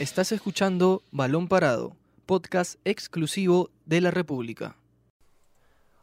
[0.00, 4.78] Estás escuchando Balón Parado, podcast exclusivo de la República.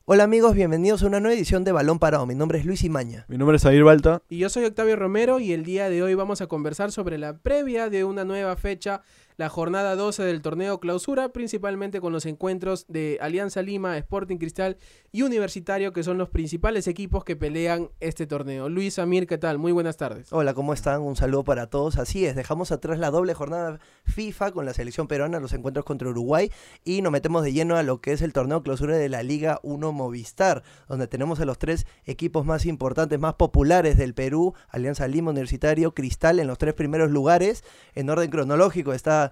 [0.05, 2.27] Hola amigos, bienvenidos a una nueva edición de Balón Parado.
[2.27, 3.25] Mi nombre es Luis Imaña.
[3.27, 4.21] Mi nombre es Aguirre Balta.
[4.29, 7.39] Y yo soy Octavio Romero y el día de hoy vamos a conversar sobre la
[7.39, 9.01] previa de una nueva fecha
[9.37, 14.77] la jornada 12 del torneo clausura, principalmente con los encuentros de Alianza Lima, Sporting Cristal
[15.11, 18.67] y Universitario, que son los principales equipos que pelean este torneo.
[18.67, 19.59] Luis Amir, ¿qué tal?
[19.59, 20.33] Muy buenas tardes.
[20.33, 21.01] Hola, ¿cómo están?
[21.01, 21.99] Un saludo para todos.
[21.99, 26.09] Así es, dejamos atrás la doble jornada FIFA con la selección peruana, los encuentros contra
[26.09, 26.51] Uruguay
[26.83, 29.59] y nos metemos de lleno a lo que es el torneo clausura de la Liga
[29.61, 35.07] 1 Movistar, donde tenemos a los tres equipos más importantes, más populares del Perú, Alianza
[35.07, 37.63] Lima, Universitario, Cristal en los tres primeros lugares.
[37.93, 39.26] En orden cronológico está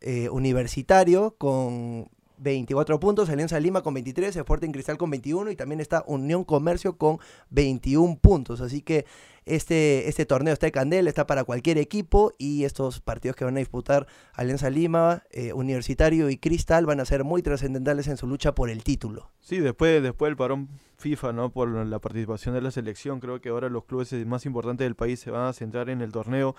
[0.00, 2.08] eh, universitario con
[2.38, 6.96] 24 puntos, Alianza Lima con 23, Sporting Cristal con 21 y también está Unión Comercio
[6.96, 7.18] con
[7.50, 8.60] 21 puntos.
[8.60, 9.06] Así que
[9.44, 13.56] este, este torneo está de candela, está para cualquier equipo y estos partidos que van
[13.56, 18.26] a disputar Alianza Lima, eh, Universitario y Cristal van a ser muy trascendentales en su
[18.26, 19.30] lucha por el título.
[19.40, 21.50] Sí, después, después del parón FIFA, ¿no?
[21.50, 25.20] Por la participación de la selección, creo que ahora los clubes más importantes del país
[25.20, 26.54] se van a centrar en el torneo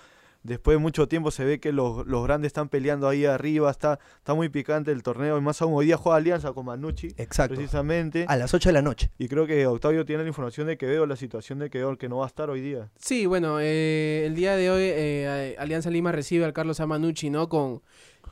[0.46, 4.34] después de mucho tiempo se ve que los, grandes están peleando ahí arriba, está, está
[4.34, 7.54] muy picante el torneo, y más aún hoy día juega Alianza con Manucci, Exacto.
[7.54, 8.24] precisamente.
[8.28, 9.10] A las 8 de la noche.
[9.18, 12.08] Y creo que Octavio tiene la información de que veo la situación de Quevedo, que
[12.08, 12.90] no va a estar hoy día.
[12.96, 17.48] Sí, bueno, eh, el día de hoy eh, Alianza Lima recibe al Carlos Amanucci, ¿no?
[17.48, 17.82] Con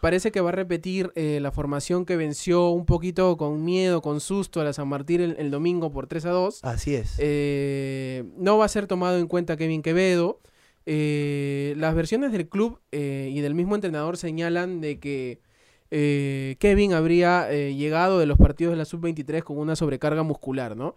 [0.01, 4.21] parece que va a repetir eh, la formación que venció un poquito con miedo, con
[4.21, 6.65] susto a la San Martín el, domingo por 3 a 2.
[6.65, 7.19] Así es.
[8.37, 10.41] no va a ser tomado en cuenta Kevin Quevedo.
[10.87, 15.41] Eh, las versiones del club eh, y del mismo entrenador señalan de que
[15.91, 20.97] eh, Kevin habría llegado de los partidos de la sub-23 con una sobrecarga muscular, ¿no?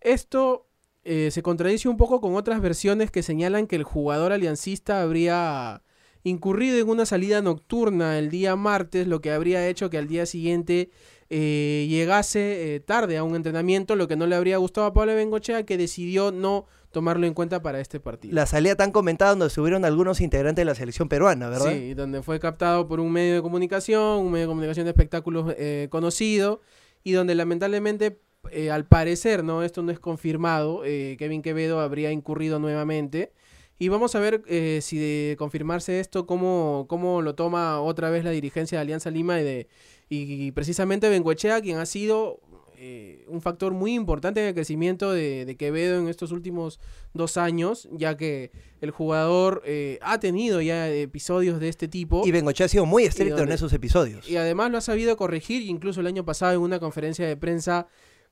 [0.00, 0.66] Esto
[1.02, 5.82] se contradice un poco con otras versiones que señalan que el jugador aliancista habría
[6.24, 10.26] incurrido en una salida nocturna el día martes, lo que habría hecho que al día
[10.26, 10.90] siguiente
[11.30, 15.78] llegase tarde a un entrenamiento, lo que no le habría gustado a Pablo Bengochea, que
[15.78, 18.34] decidió no tomarlo en cuenta para este partido.
[18.34, 21.72] La salida tan comentada donde subieron algunos integrantes de la selección peruana, ¿verdad?
[21.72, 25.54] Sí, donde fue captado por un medio de comunicación, un medio de comunicación de espectáculos
[25.56, 26.60] eh, conocido,
[27.04, 32.10] y donde lamentablemente, eh, al parecer, no, esto no es confirmado, eh, Kevin Quevedo habría
[32.10, 33.32] incurrido nuevamente.
[33.78, 34.42] Y vamos a ver
[34.82, 39.40] si de confirmarse esto, cómo, cómo lo toma otra vez la dirigencia de Alianza Lima
[39.40, 39.68] y, de,
[40.10, 42.40] y precisamente Bengoechea, quien ha sido
[42.82, 46.80] eh, un factor muy importante en el crecimiento de, Quevedo en estos últimos
[47.12, 52.26] dos años, ya que el jugador eh, ha tenido ya episodios de este tipo.
[52.26, 54.26] Y Bengoche ha sido muy estricto en esos episodios.
[54.30, 57.86] Y además lo ha sabido corregir, incluso el año pasado en una conferencia de prensa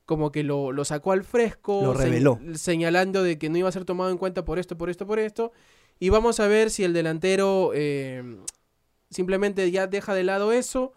[0.05, 2.39] como que lo, sacó al fresco, lo reveló.
[2.55, 5.19] señalando de que no iba a ser tomado en cuenta por esto, por esto, por
[5.19, 5.51] esto.
[5.99, 8.23] Y vamos a ver si el delantero eh,
[9.11, 10.93] simplemente ya deja de lado eso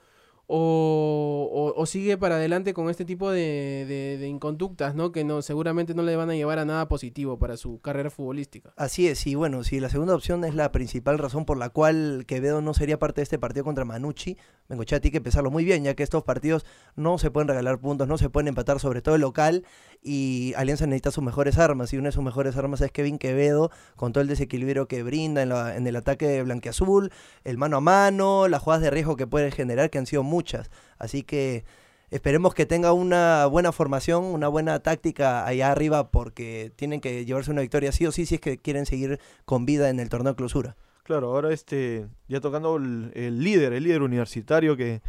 [0.47, 5.13] o, sigue para adelante con este tipo de, de, inconductas, ¿no?
[5.13, 8.73] Que no, seguramente no le van a llevar a nada positivo para su carrera futbolística.
[8.77, 12.25] Así es, y bueno, si la segunda opción es la principal razón por la cual
[12.27, 14.39] Quevedo no sería parte de este partido contra Manucci,
[14.69, 16.65] vengo a ti que pensarlo muy bien, ya que estos partidos
[16.97, 19.65] no se pueden regalar puntos, no se pueden empatar, sobre todo el local,
[20.03, 23.71] y Alianza necesita sus mejores armas, y una de sus mejores armas es Kevin Quevedo,
[23.97, 27.13] con todo el desequilibrio que brinda en, en el ataque de Blanquiazul,
[27.45, 30.71] el mano a mano, las jugadas de riesgo que puede generar, que han sido muchas
[30.99, 31.65] Así que
[32.11, 37.51] esperemos que tenga una buena formación, una buena táctica allá arriba, porque tienen que llevarse
[37.51, 40.33] una victoria sí o sí si es que quieren seguir con vida en el torneo
[40.33, 40.77] de clausura.
[41.03, 45.03] Claro, ahora este, ya tocando el, líder, el líder universitario que,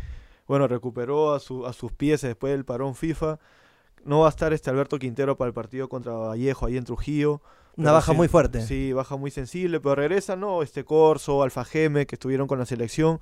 [0.48, 3.40] bueno, recuperó a, su, a sus pies después del parón FIFA.
[4.04, 7.42] No va a estar este Alberto Quintero para el partido contra Vallejo ahí en Trujillo.
[7.76, 8.62] Una baja muy fuerte.
[8.62, 10.62] Sí, baja muy sensible, pero regresa, ¿no?
[10.62, 13.20] Este Corso, Alfa Geme, que estuvieron con la selección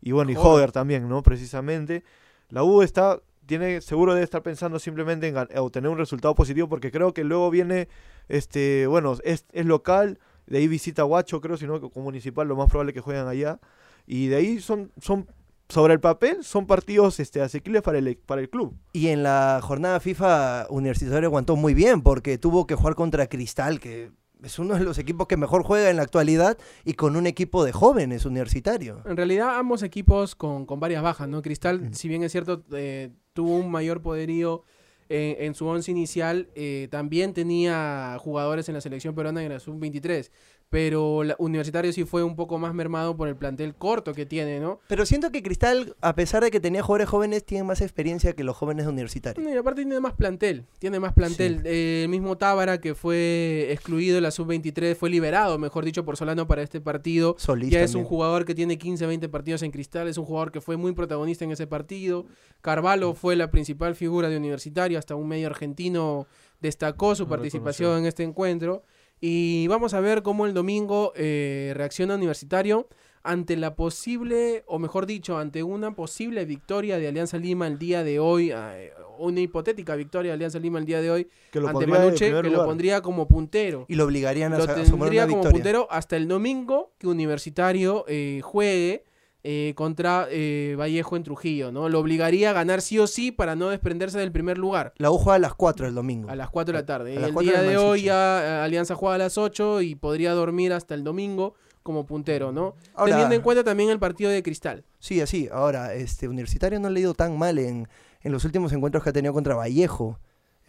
[0.00, 1.22] y bueno, y Joder también, ¿no?
[1.22, 2.04] Precisamente.
[2.48, 6.90] La U está, tiene, seguro debe estar pensando simplemente en, obtener un resultado positivo porque
[6.90, 7.88] creo que luego viene,
[8.28, 12.56] este, bueno, es, es local, de ahí visita Guacho, creo, sino que como municipal lo
[12.56, 13.60] más probable que juegan allá.
[14.06, 15.28] Y de ahí son, son
[15.68, 18.76] sobre el papel, son partidos este, asequibles para el, para el club.
[18.92, 23.78] Y en la jornada FIFA Universitario aguantó muy bien porque tuvo que jugar contra Cristal,
[23.78, 24.10] que
[24.42, 27.64] es uno de los equipos que mejor juega en la actualidad y con un equipo
[27.64, 29.02] de jóvenes universitario.
[29.04, 31.42] En realidad ambos equipos con, varias bajas, ¿no?
[31.42, 34.64] Cristal, si bien es cierto, eh, tuvo un mayor poderío
[35.10, 39.60] en, en su once inicial eh, también tenía jugadores en la selección peruana en la
[39.60, 40.30] sub-23
[40.70, 44.60] pero la Universitario sí fue un poco más mermado por el plantel corto que tiene,
[44.60, 44.80] ¿no?
[44.86, 48.44] Pero siento que Cristal, a pesar de que tenía jugadores jóvenes, tiene más experiencia que
[48.44, 49.44] los jóvenes de universitarios.
[49.44, 51.56] Y aparte tiene más plantel, tiene más plantel.
[51.62, 51.68] Sí.
[51.68, 56.16] Eh, el mismo Tábara que fue excluido de la sub-23, fue liberado, mejor dicho, por
[56.16, 57.34] Solano para este partido.
[57.36, 60.52] Solís ya es un jugador que tiene 15, 20 partidos en Cristal, es un jugador
[60.52, 62.26] que fue muy protagonista en ese partido.
[62.60, 66.26] Carvalho fue la principal figura de Universitario, hasta un medio argentino
[66.60, 67.98] destacó su participación reconoció.
[67.98, 68.84] en este encuentro.
[69.20, 72.86] Y vamos a ver cómo el domingo eh, reacciona Universitario
[73.22, 78.02] ante la posible, o mejor dicho, ante una posible victoria de Alianza Lima el día
[78.02, 81.68] de hoy, eh, una hipotética victoria de Alianza Lima el día de hoy Que lo
[81.68, 83.84] ante Manuche, que lo pondría como puntero.
[83.88, 85.52] Y lo obligarían a, Lo sa- a sumar tendría una como victoria.
[85.52, 89.04] puntero hasta el domingo que Universitario eh, juegue
[89.42, 91.88] eh, contra eh, Vallejo en Trujillo, ¿no?
[91.88, 94.92] Lo obligaría a ganar sí o sí para no desprenderse del primer lugar.
[94.98, 96.28] La U juega a las 4 el domingo.
[96.30, 97.16] A las 4 de la tarde.
[97.16, 100.32] A el 4 día de hoy ya eh, Alianza juega a las 8 y podría
[100.32, 102.74] dormir hasta el domingo como puntero, ¿no?
[102.94, 104.84] Ahora- Teniendo en cuenta también el partido de Cristal.
[104.98, 105.48] Sí, así.
[105.50, 107.88] Ahora, este Universitario no le ha ido tan mal en,
[108.20, 110.18] en los últimos encuentros que ha tenido contra Vallejo.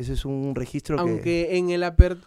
[0.01, 1.01] Ese es un registro que...
[1.01, 2.23] Aunque en el, aper-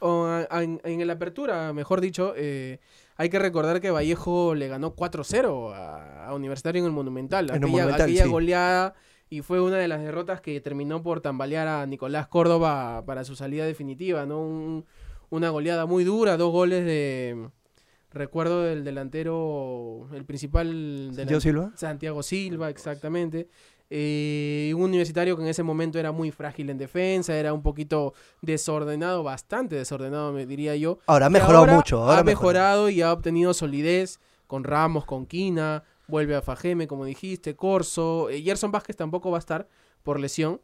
[0.62, 2.79] en, en el apertura, mejor dicho, eh,
[3.17, 7.44] hay que recordar que Vallejo le ganó 4-0 a, a Universitario en el Monumental.
[7.50, 8.31] En el aquella Monumental, aquella sí.
[8.31, 8.94] goleada
[9.31, 13.35] y fue una de las derrotas que terminó por tambalear a Nicolás Córdoba para su
[13.37, 14.41] salida definitiva, ¿no?
[14.41, 14.85] Un-
[15.31, 17.49] una goleada muy dura, dos goles de...
[18.12, 21.11] Recuerdo del delantero, el principal...
[21.17, 21.73] ¿Santiago Silva?
[21.75, 23.49] Santiago Silva, exactamente.
[23.90, 28.14] Eh, un universitario que en ese momento era muy frágil en defensa, era un poquito
[28.40, 30.98] desordenado, bastante desordenado, me diría yo.
[31.06, 32.02] Ahora ha mejorado ahora mucho.
[32.02, 37.04] Ahora ha mejorado y ha obtenido solidez con Ramos, con Quina, vuelve a Fajeme, como
[37.04, 38.31] dijiste, Corso.
[38.31, 39.69] Eh, Gerson Vázquez tampoco va a estar
[40.02, 40.60] por lesión.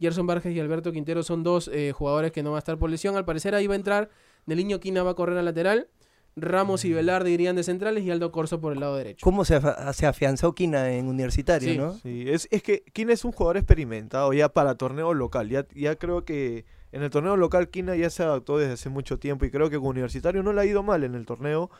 [0.00, 2.90] Gerson Vázquez y Alberto Quintero son dos eh, jugadores que no van a estar por
[2.90, 3.16] lesión.
[3.16, 4.10] Al parecer ahí va a entrar
[4.46, 5.88] Neliño Quina va a correr al lateral.
[6.34, 9.22] Ramos y Velarde irían de centrales y Aldo Corso por el lado derecho.
[9.22, 9.60] ¿Cómo se,
[9.92, 11.78] se afianzó Quina en Universitario, Sí.
[11.78, 11.92] no?
[11.94, 15.48] Sí, es, es que Kina es un jugador experimentado ya para torneo local.
[15.50, 19.18] Ya, ya creo que en el torneo local Kina ya se adaptó desde hace mucho
[19.18, 21.70] tiempo y creo que con Universitario no le ha ido mal en el torneo.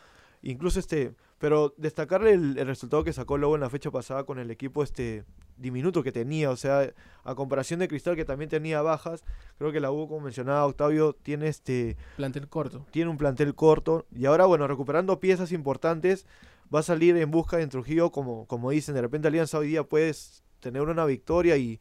[0.43, 4.39] Incluso este, pero destacarle el, el resultado que sacó luego en la fecha pasada con
[4.39, 5.23] el equipo este
[5.57, 6.91] diminuto que tenía, o sea,
[7.23, 9.23] a comparación de Cristal que también tenía bajas,
[9.57, 12.85] creo que la U, como mencionaba Octavio, tiene este Plantel corto.
[12.91, 16.25] tiene un plantel corto y ahora, bueno, recuperando piezas importantes,
[16.73, 19.83] va a salir en busca en Trujillo, como, como dicen, de repente Alianza hoy día
[19.83, 21.79] puedes tener una victoria y,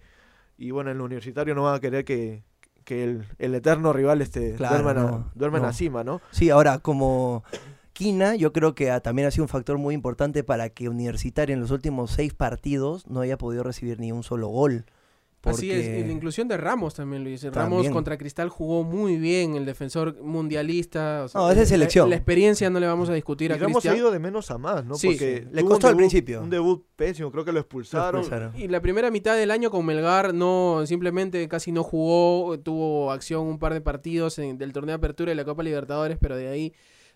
[0.59, 2.45] y bueno, en el universitario no van a querer que,
[2.85, 6.05] que el, el eterno rival este, Claro, duerma, en la- no, duerma en la cima,
[6.05, 6.21] ¿no?
[6.31, 7.43] Sí, ahora como
[7.93, 11.55] Quina, yo creo que ha- también ha sido un factor muy importante para que Universitario
[11.55, 14.87] en los últimos seis partidos no haya podido recibir ni un solo gol.
[15.45, 17.51] Así es, y la inclusión de Ramos también lo dice.
[17.51, 17.93] Ramos También.
[17.93, 21.25] contra Cristal jugó muy bien, el defensor mundialista.
[21.25, 22.11] o sea, No, esa es la- selección.
[22.11, 24.59] La, experiencia no le vamos a discutir Y a Ramos ha ido de menos a
[24.59, 24.95] más, ¿no?
[24.95, 25.49] Sí, Porque sí.
[25.53, 26.43] Le costó al debut- principio.
[26.43, 28.21] Un debut pésimo, creo que lo expulsaron.
[28.21, 28.57] expulsaron.
[28.57, 33.43] Y la primera mitad del año con Melgar no simplemente casi no jugó, tuvo acción
[33.47, 36.47] un par de partidos en- del torneo de apertura y la Copa Libertadores, pero de
[36.49, 36.73] ahí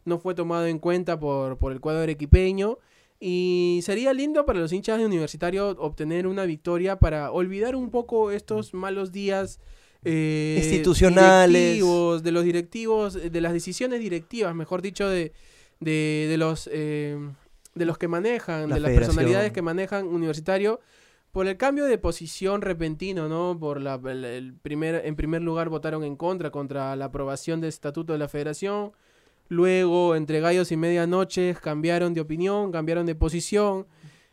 [0.06, 2.78] no fue tomado en cuenta por, por el cuadro arequipeño.
[3.18, 8.30] Y sería lindo para los hinchas de Universitario obtener una victoria para olvidar un poco
[8.30, 9.58] estos malos días
[10.04, 11.82] eh, Institucionales.
[12.22, 15.32] de los directivos, de las decisiones directivas, mejor dicho, de,
[15.80, 17.18] de, de los eh,
[17.74, 20.80] de los que manejan, La de las personalidades que manejan Universitario
[21.32, 23.58] por el cambio de posición repentino, ¿no?
[23.58, 27.68] Por la, el, el primer, en primer lugar votaron en contra, contra la aprobación del
[27.68, 28.92] estatuto de la federación.
[29.48, 33.86] Luego, entre gallos y medianoches, cambiaron de opinión, cambiaron de posición.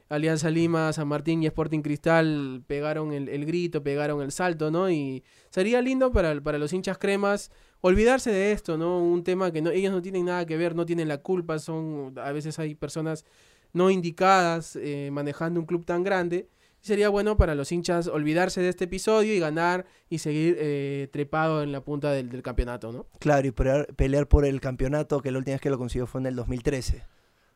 [0.10, 4.90] Alianza Lima, San Martín y Sporting Cristal pegaron el, el grito, pegaron el salto, ¿no?
[4.90, 7.52] Y sería lindo para, para los hinchas cremas
[7.82, 9.00] olvidarse de esto, ¿no?
[9.00, 12.14] Un tema que no, ellos no tienen nada que ver, no tienen la culpa, son,
[12.18, 13.26] a veces hay personas
[13.74, 16.48] no indicadas eh, manejando un club tan grande.
[16.84, 21.64] Sería bueno para los hinchas olvidarse de este episodio y ganar y seguir eh, trepado
[21.64, 23.08] en la punta del, del campeonato, ¿no?
[23.20, 26.20] Claro, y pelear, pelear por el campeonato que la última vez que lo consiguió fue
[26.20, 27.06] en el 2013.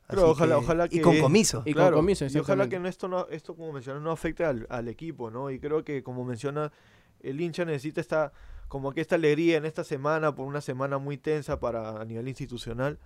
[0.07, 1.61] Pero Así ojalá- que- ojalá Y que- con comiso.
[1.65, 4.65] Y con comiso, y ojalá que no- esto, no, esto como mencioné, no afecte al,
[4.69, 5.51] al equipo, ¿no?
[5.51, 6.71] Y creo que, como menciona,
[7.19, 8.31] el hincha necesita esta,
[8.69, 12.29] como que esta alegría en esta semana, por una semana muy tensa para a nivel
[12.29, 12.97] institucional.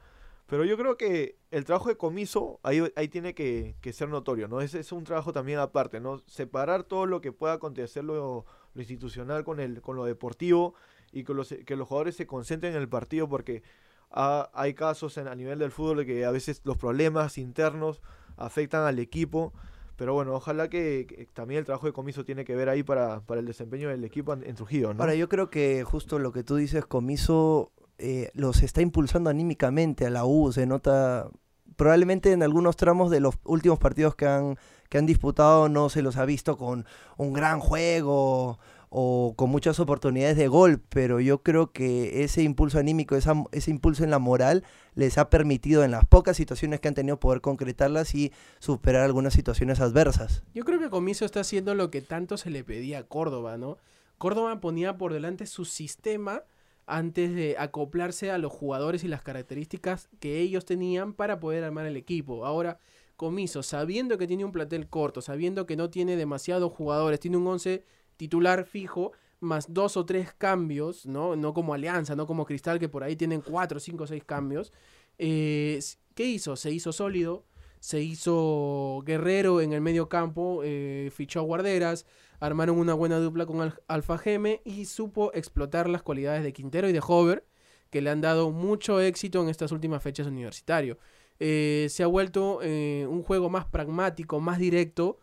[0.52, 4.50] Pero yo creo que el trabajo de comiso ahí, ahí tiene que, que ser notorio,
[4.50, 4.60] ¿no?
[4.60, 6.20] Ese es un trabajo también aparte, ¿no?
[6.28, 8.44] Separar todo lo que pueda acontecer lo,
[8.76, 10.74] institucional con, el, con lo deportivo
[11.14, 13.64] y que los, que los jugadores se concentren en el partido porque
[14.10, 18.02] ha- hay casos en, a nivel del fútbol que a veces los problemas internos
[18.36, 19.54] afectan al equipo.
[19.96, 23.40] Pero bueno, ojalá que, también el trabajo de comiso tiene que ver ahí para, para
[23.40, 25.02] el desempeño del equipo en, en Trujillo, ¿no?
[25.02, 30.06] Ahora, yo creo que justo lo que tú dices, Comiso eh, los está impulsando anímicamente
[30.06, 31.30] a la U, se nota
[31.76, 34.58] probablemente en algunos tramos de los últimos partidos que han,
[34.90, 36.86] que han disputado no se los ha visto con
[37.18, 42.78] un gran juego o con muchas oportunidades de gol, pero yo creo que ese impulso
[42.78, 44.66] anímico, ese impulso en la moral
[44.96, 49.34] les ha permitido en las pocas situaciones que han tenido poder concretarlas y superar algunas
[49.34, 50.44] situaciones adversas.
[50.54, 53.78] Yo creo que Comiso está haciendo lo que tanto se le pedía a Córdoba, ¿no?
[54.18, 56.44] Córdoba ponía por delante su sistema
[56.92, 61.86] antes de acoplarse a los jugadores y las características que ellos tenían para poder armar
[61.86, 62.46] el equipo.
[62.46, 62.80] Ahora,
[63.16, 67.48] Comiso, sabiendo que tiene un platel corto, sabiendo que no tiene demasiados jugadores, tiene un
[67.48, 67.86] 11
[68.18, 71.36] titular fijo, más dos o tres cambios, ¿no?
[71.36, 74.74] No como Alianza, no como Cristal, que por ahí tienen cuatro, cinco, seis cambios.
[75.18, 75.80] Eh,
[76.14, 76.58] ¿Qué hizo?
[76.58, 77.46] Se hizo sólido,
[77.82, 82.06] se hizo guerrero en el medio campo, eh, fichó a guarderas,
[82.40, 86.88] armaron una buena dupla con Al Alfa Geme y supo explotar las cualidades de Quintero
[86.88, 87.44] y de Hover,
[87.90, 91.00] que le han dado mucho éxito en estas últimas fechas universitario.
[91.40, 95.18] Eh, se ha vuelto eh, un juego más pragmático, más directo,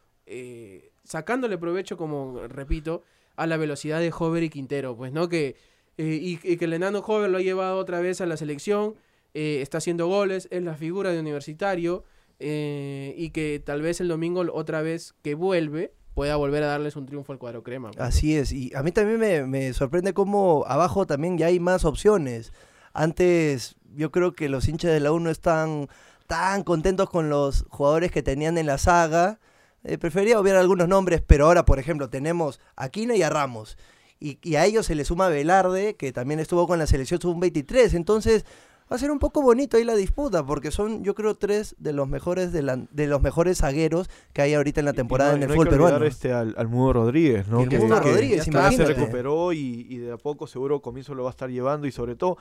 [1.04, 3.04] sacándole provecho, como repito,
[3.36, 5.28] a la velocidad de Hover y Quintero, pues, ¿no?
[5.28, 5.54] Que,
[5.96, 8.96] y, que el enano Hover lo ha llevado otra vez a la selección,
[9.32, 12.04] está haciendo goles, es la figura de universitario,
[12.38, 16.96] eh, y que tal vez el domingo otra vez que vuelve pueda volver a darles
[16.96, 17.90] un triunfo al cuadro crema.
[17.98, 21.84] Así es, y a mí también me, me sorprende cómo abajo también ya hay más
[21.84, 22.52] opciones.
[22.92, 25.88] Antes yo creo que los hinchas de la U no están
[26.26, 29.40] tan contentos con los jugadores que tenían en la saga.
[29.84, 33.78] Eh, prefería obviar algunos nombres, pero ahora, por ejemplo, tenemos a Aquino y a Ramos.
[34.20, 37.94] Y, y a ellos se le suma Velarde, que también estuvo con la selección sub-23.
[37.94, 38.44] Entonces,
[38.90, 41.92] va a ser un poco bonito ahí la disputa, porque son, yo creo, tres de
[41.92, 44.96] los mejores de, la- de los mejores zagueros que hay ahorita en la Y- y
[44.96, 46.06] temporada no- en el no hay fútbol que olvidar, peruano.
[46.06, 47.60] Este, al, al Mudo Rodríguez, ¿no?
[47.62, 48.94] El que, Mudo que Rodríguez, se imagínate.
[48.94, 52.16] recuperó y, y de a poco seguro Comiso lo va a estar llevando y sobre
[52.16, 52.38] todo,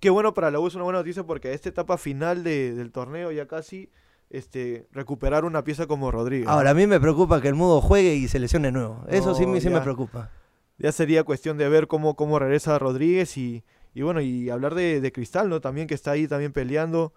[0.00, 2.74] qué bueno para la U, es una buena noticia porque a esta etapa final de-
[2.74, 3.90] del torneo ya casi
[4.30, 6.46] este, recuperar una pieza como Rodríguez.
[6.48, 9.04] Ahora, a mí me preocupa que el mudo juegue y se lesione nuevo.
[9.08, 10.30] Eso sí, No, sí me preocupa.
[10.78, 15.10] ya sería cuestión de ver cómo, cómo regresa Rodríguez y, y bueno, y hablar de,
[15.12, 15.60] Cristal, ¿no?
[15.60, 17.12] También que está ahí también peleando.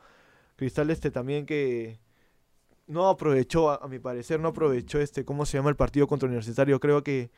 [0.56, 2.00] Cristal este también que
[2.88, 6.80] no aprovechó, a, mi parecer, no aprovechó este, ¿cómo se llama el partido contra Universitario?
[6.80, 7.32] Creo que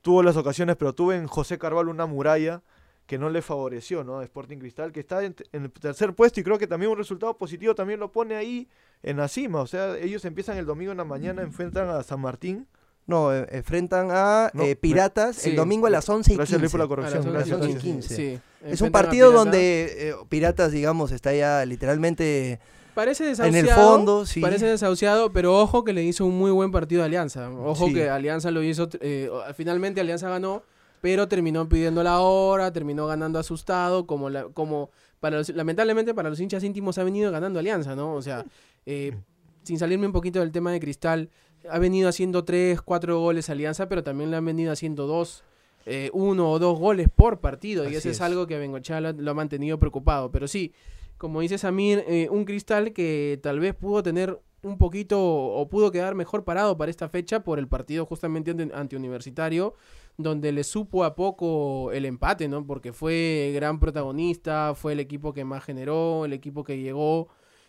[0.00, 2.62] tuvo las ocasiones, pero tuvo en José Carvalho una muralla
[3.06, 4.22] que no le favoreció, ¿no?
[4.22, 7.36] Sporting Cristal, que está en, en el tercer puesto y creo que también un resultado
[7.36, 8.68] positivo también lo pone ahí
[9.02, 9.60] en la cima.
[9.60, 12.68] O sea, ellos empiezan el domingo en la mañana, enfrentan a San Martín.
[13.06, 15.50] No, eh, enfrentan a No, eh, me- Piratas sí.
[15.50, 16.70] el domingo a las 11 y Gracias 15.
[16.70, 17.18] por la A las corrección.
[17.20, 17.92] once Gracias, once y gracias.
[17.94, 18.16] quince.
[18.16, 18.40] Sí.
[18.64, 19.44] Es un a partido Pirata.
[19.44, 22.60] donde eh, Piratas, digamos, está ya literalmente
[22.94, 23.58] Parece en desahuciado.
[23.68, 24.26] el fondo.
[24.26, 24.40] Sí.
[24.40, 27.50] Parece desahuciado, pero ojo que le hizo un muy buen partido a Alianza.
[27.50, 27.94] Ojo Sí.
[27.94, 28.88] que Alianza lo hizo.
[29.00, 30.62] eh, finalmente Alianza ganó,
[31.00, 34.06] pero terminó pidiendo la hora, terminó ganando asustado.
[34.06, 38.14] Como, la, como para los- lamentablemente para los hinchas íntimos ha venido ganando Alianza, ¿no?
[38.14, 38.44] O sea,
[38.86, 39.16] eh,
[39.64, 41.30] sin salirme un poquito del tema de Cristal,
[41.70, 45.44] ha venido haciendo tres, cuatro goles Alianza, pero también le han venido haciendo dos.
[45.86, 48.20] eh, uno o dos goles por partido y eso es, es.
[48.20, 50.72] algo que a Bengochea lo, lo ha mantenido preocupado pero sí
[51.18, 55.92] como dice Samir, eh, un cristal que tal vez pudo tener un poquito o pudo
[55.92, 59.74] quedar mejor parado para esta fecha por el partido justamente ante, ante Universitario,
[60.16, 62.66] donde le supo a poco el empate, ¿no?
[62.66, 67.28] Porque fue gran protagonista, fue el equipo que más generó, el equipo que llegó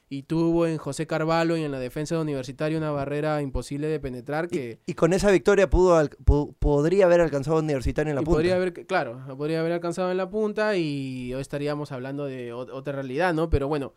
[0.10, 4.00] y tuvo en José Carvalho y en la defensa de Universitario una barrera imposible de
[4.00, 4.80] penetrar que...
[4.86, 6.10] Y con esa victoria pudo al-
[6.60, 8.36] podría haber alcanzado a Universitario en la y punta.
[8.38, 12.70] podría haber, claro, podría haber alcanzado en la punta y hoy estaríamos hablando de ot-
[12.72, 13.50] otra realidad, ¿no?
[13.50, 13.94] Pero bueno,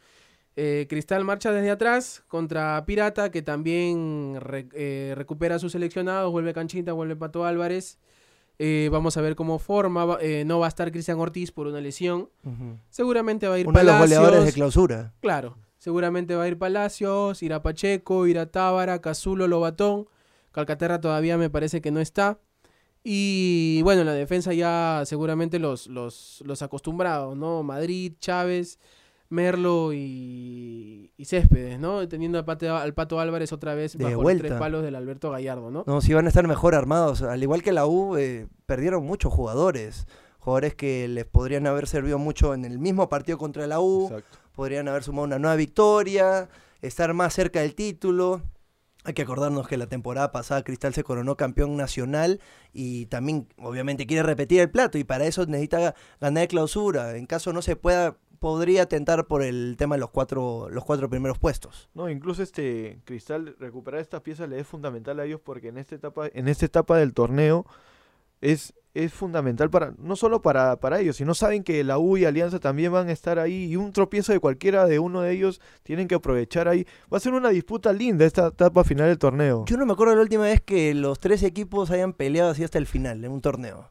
[0.56, 6.32] eh, Cristal marcha desde atrás contra Pirata, que también re- eh, recupera a sus seleccionados,
[6.32, 7.98] vuelve Canchita, vuelve Pato Álvarez.
[8.58, 10.16] Eh, vamos a ver cómo forma.
[10.22, 12.30] eh, no va a estar Cristian Ortiz por una lesión.
[12.88, 14.18] Seguramente va a ir Uno de los Palacios.
[14.18, 15.12] goleadores de clausura.
[15.20, 20.08] Claro, seguramente va a ir Palacios, irá Pacheco, irá Tábara, Cazulo, Lobatón.
[20.50, 22.40] Calcaterra todavía me parece que no está.
[23.04, 27.62] Y bueno, en la defensa ya seguramente los, los, los acostumbrados, ¿no?
[27.62, 28.80] Madrid, Chávez,
[29.28, 32.08] Merlo y, y Céspedes, ¿no?
[32.08, 34.48] Teniendo al Pato, al Pato Álvarez otra vez De bajo los vuelta.
[34.48, 35.84] tres palos del Alberto Gallardo, ¿no?
[35.86, 37.22] No, sí van a estar mejor armados.
[37.22, 40.08] Al igual que la U, eh, perdieron muchos jugadores.
[40.46, 44.04] Jugadores que les podrían haber servido mucho en el mismo partido contra la U.
[44.04, 44.38] Exacto.
[44.52, 46.48] podrían haber sumado una nueva victoria,
[46.82, 48.42] estar más cerca del título.
[49.02, 52.40] Hay que acordarnos que la temporada pasada Cristal se coronó campeón nacional
[52.72, 57.16] y también obviamente quiere repetir el plato y para eso necesita ganar de clausura.
[57.16, 61.10] En caso no se pueda podría tentar por el tema de los cuatro, los cuatro
[61.10, 61.90] primeros puestos.
[61.92, 65.96] No, incluso este Cristal recuperar estas piezas le es fundamental a ellos porque en esta
[65.96, 67.66] etapa, en esta etapa del torneo
[68.40, 72.24] es, es fundamental para, no solo para, para ellos, sino saben que la U y
[72.24, 75.60] Alianza también van a estar ahí y un tropiezo de cualquiera de uno de ellos
[75.82, 76.86] tienen que aprovechar ahí.
[77.12, 79.64] Va a ser una disputa linda esta etapa final del torneo.
[79.66, 82.78] Yo no me acuerdo la última vez que los tres equipos hayan peleado así hasta
[82.78, 83.90] el final en un torneo.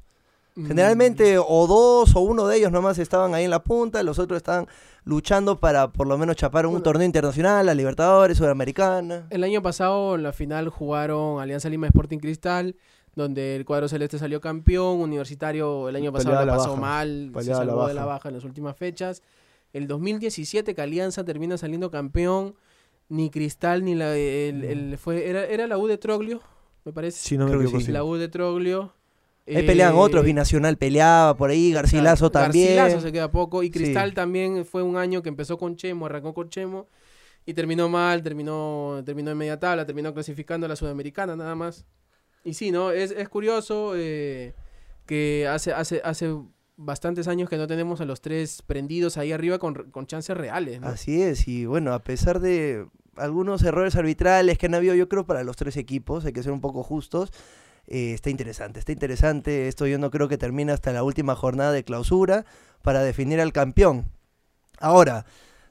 [0.55, 4.19] Mm, Generalmente o dos o uno de ellos nomás estaban ahí en la punta, los
[4.19, 4.67] otros estaban
[5.03, 6.83] luchando para por lo menos chapar un Bueno.
[6.83, 9.27] torneo internacional, la Libertadores, Sudamericana.
[9.29, 12.77] El año pasado en la final jugaron Alianza Lima Sporting Cristal,
[13.15, 17.31] donde el cuadro celeste salió campeón, Universitario el año pasado la la pasó baja, mal,
[17.39, 18.29] se la salvó de la baja.
[18.29, 19.21] en las últimas fechas.
[19.73, 22.55] El 2017 que Alianza termina saliendo campeón,
[23.09, 26.41] ni Cristal ni la el, el- fue era, era la U de Troglio,
[26.83, 27.19] me parece.
[27.19, 27.85] Si no me equivoco, sí.
[27.87, 27.91] sí.
[27.91, 28.93] La U de Troglio.
[29.47, 32.75] Ahí peleaban otros, eh, Binacional peleaba por ahí, Garcilaso también.
[32.77, 33.61] Garcilaso se queda poco.
[33.61, 33.73] Y Sí.
[33.73, 36.87] Cristal también fue un año que empezó con Chemo, arrancó con Chemo.
[37.45, 41.85] Y terminó mal, terminó, terminó en media tabla, terminó clasificando a la Sudamericana nada más.
[42.45, 42.91] Y sí, ¿no?
[42.91, 44.53] Es, es curioso eh,
[45.05, 46.33] que hace, hace, hace
[46.77, 50.79] bastantes años que no tenemos a los tres prendidos ahí arriba con, con chances reales,
[50.79, 50.87] ¿no?
[50.87, 52.85] Así es, y bueno, a pesar de
[53.17, 56.51] algunos errores arbitrales que han habido, yo creo, para los tres equipos, hay que ser
[56.51, 57.31] un poco justos,
[57.87, 59.67] eh, está interesante, está interesante.
[59.67, 62.45] Esto yo no creo que termine hasta la última jornada de clausura
[62.81, 64.09] para definir al campeón.
[64.79, 65.25] Ahora,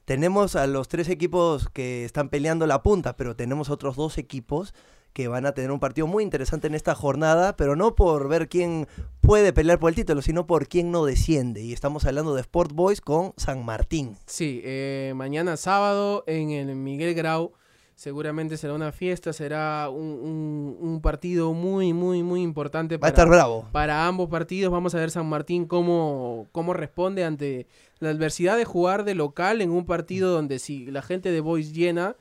[0.05, 4.73] tenemos a los tres equipos que están peleando la punta, pero tenemos otros dos equipos
[5.15, 8.49] que van a tener un partido muy interesante en esta jornada, pero no por ver
[8.49, 8.85] quién
[9.21, 11.61] puede pelear por el título, sino por quién no desciende.
[11.63, 14.17] Y estamos hablando de Sport Boys con San Martín.
[14.25, 17.53] Sí, eh, mañana sábado en el Miguel Grau
[17.95, 22.99] seguramente será una fiesta, será un, un- un partido muy, muy, muy importante Va a
[22.99, 23.69] para, estar bravo.
[23.71, 24.69] para ambos partidos.
[24.69, 27.67] Vamos a ver San Martín cómo, cómo responde ante
[27.99, 31.71] la adversidad de jugar de local en un partido donde si la gente de Boys
[31.73, 32.17] llena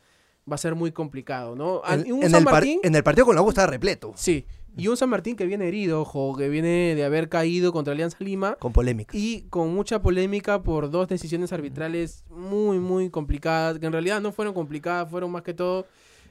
[0.51, 1.81] va a ser muy complicado, ¿no?
[1.85, 4.13] An- En, un en San el Martín, en el partido con la U estaba repleto,
[4.17, 4.45] sí,
[4.77, 8.17] y un San Martín que viene herido, ojo, que viene de haber caído contra Alianza
[8.21, 9.17] Lima con polémica.
[9.17, 14.33] y con mucha polémica por dos decisiones arbitrales muy, muy complicadas, que en realidad no
[14.33, 15.87] fueron complicadas, fueron más que todo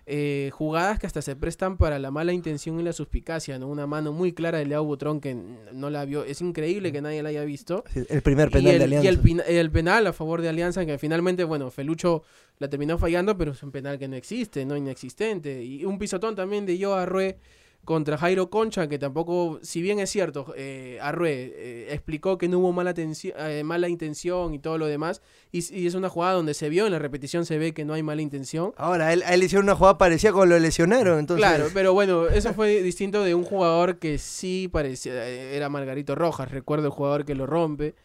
[0.06, 3.68] eh, jugadas que hasta se prestan para la mala intención y la suspicacia, ¿no?
[3.68, 5.34] Una mano muy clara de Leao Butrón que
[5.72, 7.84] no la vio, es increíble que nadie la haya visto.
[8.10, 9.10] El primer Y penal el, de y Alianza.
[9.10, 12.24] el pina- el penal a favor de Alianza, que finalmente, bueno, Felucho
[12.60, 15.64] la terminó fallando, pero es un penal que no existe, no inexistente.
[15.64, 17.38] Y un pisotón también de Yo Arrué
[17.86, 22.60] contra Jairo Concha, que tampoco, si bien es cierto, eh, Arrué eh, explicó que no
[22.60, 26.70] hubo mala, eh, mala intención y todo lo demás, y, es una jugada donde se
[26.70, 28.74] vio, en la repetición se ve que no hay mala intención.
[28.78, 31.46] Ahora, él, él hicieron una jugada parecida con lo lesionaron, entonces...
[31.46, 36.52] Claro, pero bueno, eso fue distinto de un jugador que sí parecía, era Margarito Rojas,
[36.52, 37.96] recuerdo el jugador que lo rompe,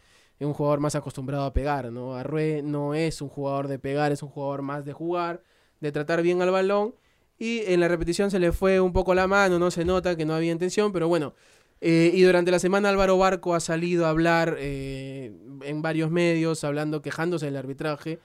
[0.40, 2.14] es un jugador más acostumbrado a pegar, ¿no?
[2.14, 5.42] Arrué no es un jugador de pegar, es un jugador más de jugar,
[5.80, 6.94] de tratar bien al balón,
[7.38, 10.24] y en la repetición se le fue un poco la mano, no se nota que
[10.24, 11.34] no había intención, pero bueno,
[11.80, 16.64] eh, y durante la semana Álvaro Barco ha salido a hablar eh, en varios medios,
[16.64, 18.18] hablando, quejándose del arbitraje,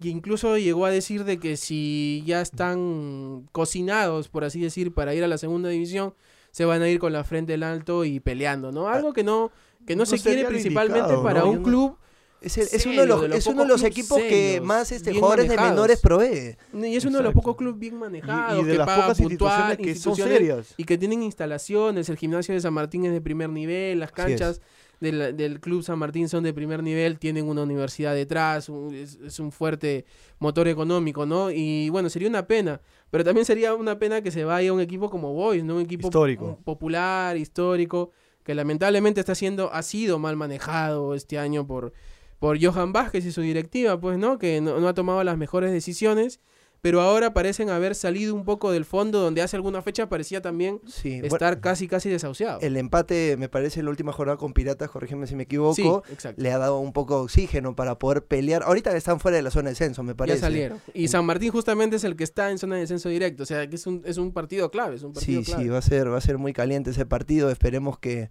[0.00, 5.14] y incluso llegó a decir de que si ya están cocinados, por así decir, para
[5.14, 6.14] ir a la segunda división,
[6.50, 8.88] se van a ir con la frente en alto y peleando, ¿no?
[8.88, 9.50] Algo que no,
[9.86, 11.50] que no, No se quiere principalmente para ¿no?
[11.50, 11.96] un club
[12.42, 14.90] Es, el- es uno de los, de los es uno de los equipos que más
[14.92, 16.56] este, jugadores de menores provee.
[16.74, 19.58] y es uno de los pocos clubes bien manejados, y de que las pocas instituciones
[19.58, 20.74] puntual, que son instituciones serias.
[20.76, 22.08] y que tienen instalaciones.
[22.08, 24.60] El gimnasio de San Martín es de primer nivel, las canchas
[25.00, 29.18] del, del Club San Martín son de primer nivel, tienen una universidad detrás, un- es,
[29.24, 30.04] es un fuerte
[30.38, 31.50] motor económico, ¿no?
[31.50, 35.10] Y bueno, sería una pena, pero también sería una pena que se vaya un equipo
[35.10, 35.74] como Boys, ¿no?
[35.76, 36.58] Un equipo Histórico.
[36.64, 38.10] popular, histórico,
[38.44, 41.92] que lamentablemente está siendo, ha sido mal manejado este año por,
[42.42, 44.36] por Johan Vázquez y su directiva, pues, ¿no?
[44.36, 46.40] Que no, no ha tomado las mejores decisiones,
[46.80, 50.80] pero ahora parecen haber salido un poco del fondo, donde hace alguna fecha parecía también
[50.84, 52.58] Sí, bueno, estar casi, casi desahuciado.
[52.60, 56.28] el empate, me parece, en la última jornada con Piratas, corrígeme si me equivoco, Sí,
[56.36, 58.64] le ha dado un poco de oxígeno para poder pelear.
[58.64, 60.38] Ahorita están fuera de la zona de descenso, me parece.
[60.38, 60.80] Ya salieron.
[60.94, 63.44] Y San Martín justamente es el que está en zona de descenso directo.
[63.44, 64.96] O sea, que es un, es un partido clave.
[64.96, 65.62] Es un partido Sí, clave.
[65.62, 67.48] sí, va a ser, va a ser muy caliente ese partido.
[67.52, 68.28] Esperemos que,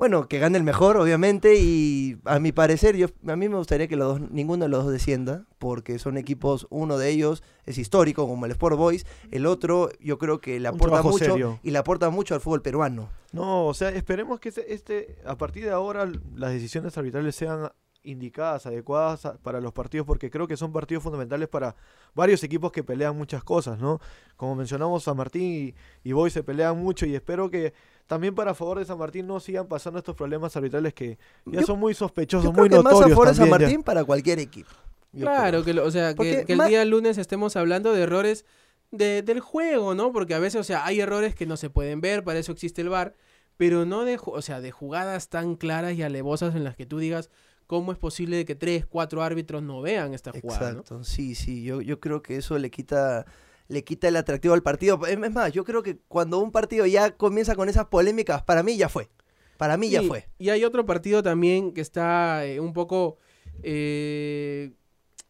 [0.00, 1.56] bueno, que gane el mejor, obviamente.
[1.56, 4.84] Y a mi parecer, yo, a mí me gustaría que los dos, ninguno de los
[4.84, 9.44] dos descienda, porque son equipos, uno de ellos es histórico, como el Sport Boys, el
[9.44, 11.60] otro, yo creo que le aporta mucho serio.
[11.62, 13.10] y le aporta mucho al fútbol peruano.
[13.32, 17.68] No, o sea, esperemos que este, este- a partir de ahora las decisiones arbitrales sean
[18.02, 21.76] indicadas, adecuadas a- para los partidos, porque creo que son partidos fundamentales para
[22.14, 24.00] varios equipos que pelean muchas cosas, ¿no?
[24.36, 27.74] Como mencionamos, San Martín y, y Boy se pelean mucho y espero que
[28.10, 31.66] también para favor de San Martín no sigan pasando estos problemas arbitrales que ya Yo-
[31.68, 33.50] son muy sospechosos, Yo creo muy que más a notorios favor de San ya.
[33.52, 34.70] Martín para cualquier equipo.
[35.12, 35.64] Yo Claro, creo.
[35.64, 38.44] que, lo- o sea, que, el día lunes estemos hablando de errores
[38.90, 40.10] de- del juego, ¿no?
[40.12, 42.82] Porque a veces, o sea, hay errores que no se pueden ver, para eso existe
[42.82, 43.14] el VAR,
[43.56, 46.86] pero no de, ju- o sea, de jugadas tan claras y alevosas en las que
[46.86, 47.30] tú digas
[47.68, 50.80] cómo es posible de que tres, cuatro árbitros no vean esta jugada, ¿no?
[50.80, 53.24] Exacto, sí, sí, yo, yo creo que eso le quita
[53.70, 55.00] le quita el atractivo al partido.
[55.06, 58.76] Es más, yo creo que cuando un partido ya comienza con esas polémicas, para mí
[58.76, 59.08] ya fue.
[59.56, 60.26] Para mí ya Y- fue.
[60.38, 63.18] Y hay otro partido también que está eh, un poco
[63.62, 64.72] eh,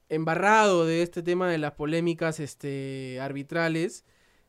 [0.08, 4.04] embarrado de este tema de las polémicas este, arbitrales.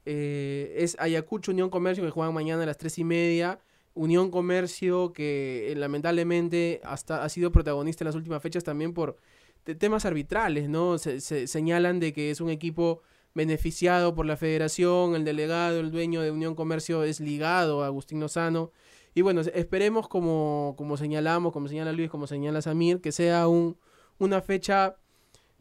[0.06, 3.60] Eh, es Ayacucho Unión Comercio que juegan mañana a las tres y media.
[3.94, 9.18] Unión Comercio que eh, lamentablemente hasta ha sido protagonista en las últimas fechas también por
[9.64, 10.98] te- temas arbitrales, ¿no?
[10.98, 13.02] Se, se señalan de que es un equipo
[13.34, 18.20] beneficiado por la federación, el delegado, el dueño de Unión Comercio es ligado a Agustín
[18.20, 18.72] Lozano.
[19.14, 23.78] Y bueno, esperemos como, como señalamos, como señala Luis, como señala Samir, que sea un,
[24.20, 24.96] una fecha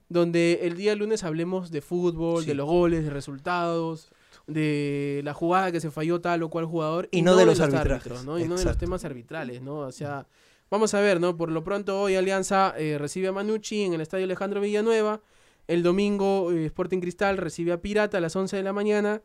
[0.08, 2.48] donde el día lunes hablemos de fútbol, Sí.
[2.48, 4.10] de los goles, de resultados,
[4.46, 7.08] de la jugada que se falló tal o cual jugador.
[7.12, 8.24] Y no de los árbitros, arbitrajes.
[8.24, 8.38] ¿no?
[8.38, 9.78] Y no de los temas arbitrales, ¿no?
[9.80, 10.26] O sea,
[10.70, 11.36] vamos a ver, ¿no?
[11.36, 15.20] Por lo pronto hoy Alianza eh, recibe a Manucci en el Estadio Alejandro Villanueva.
[15.70, 19.22] El domingo eh, Sporting Cristal recibe a Pirata a las 11 de la mañana.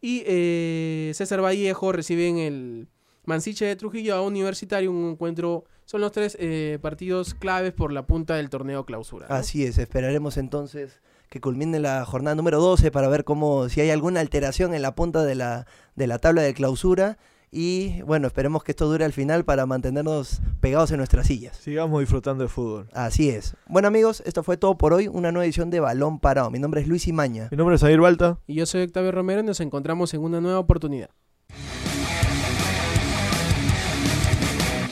[0.00, 2.88] Y eh, César Vallejo recibe en el
[3.24, 5.64] Mansiche de Trujillo a Universitario un encuentro.
[5.86, 9.26] Son los tres eh, partidos claves por la punta del torneo clausura.
[9.26, 13.90] Así es, esperaremos entonces que culmine la jornada número 12 para ver cómo si hay
[13.90, 17.18] alguna alteración en la punta de la, de la tabla de clausura.
[17.50, 21.56] Y bueno, esperemos que esto dure al final para mantenernos pegados en nuestras sillas.
[21.56, 22.88] Sigamos disfrutando de fútbol.
[22.92, 23.54] Así es.
[23.66, 26.50] Bueno amigos, esto fue todo por hoy, una nueva edición de Balón Parado.
[26.50, 27.48] Mi nombre es Luis Imaña.
[27.50, 28.38] Mi nombre es Javier Balta.
[28.46, 31.10] Y yo soy Octavio Romero y nos encontramos en una nueva oportunidad.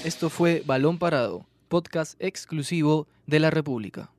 [0.05, 4.11] Esto fue Balón Parado, podcast exclusivo de la República.